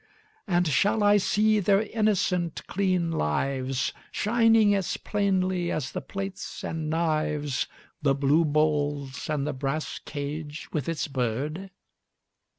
[0.47, 6.89] And shall I see their innocent clean lives Shining as plainly as the plates and
[6.89, 7.67] knives,
[8.01, 11.69] The blue bowls, and the brass cage with its bird?